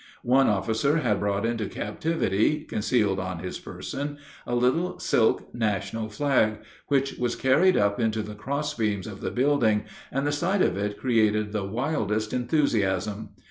One 0.23 0.47
officer 0.47 0.97
had 0.97 1.19
brought 1.19 1.45
into 1.45 1.67
captivity, 1.69 2.63
concealed 2.63 3.19
on 3.19 3.37
his 3.37 3.59
person, 3.59 4.17
a 4.47 4.55
little 4.55 4.97
silk 4.97 5.53
national 5.53 6.09
flag, 6.09 6.57
which 6.87 7.19
was 7.19 7.35
carried 7.35 7.77
up 7.77 7.99
into 7.99 8.23
the 8.23 8.33
cross 8.33 8.73
beams 8.73 9.05
of 9.05 9.21
the 9.21 9.29
building, 9.29 9.83
and 10.11 10.25
the 10.25 10.31
sight 10.31 10.63
of 10.63 10.75
it 10.75 10.97
created 10.97 11.51
the 11.51 11.65
wildest 11.65 12.33
enthusiasm. 12.33 13.29